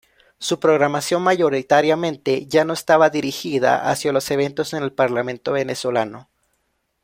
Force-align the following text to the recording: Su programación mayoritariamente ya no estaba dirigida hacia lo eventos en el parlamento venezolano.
Su 0.39 0.59
programación 0.59 1.21
mayoritariamente 1.21 2.47
ya 2.47 2.65
no 2.65 2.73
estaba 2.73 3.11
dirigida 3.11 3.87
hacia 3.91 4.11
lo 4.11 4.17
eventos 4.29 4.73
en 4.73 4.81
el 4.81 4.93
parlamento 4.93 5.51
venezolano. 5.51 6.27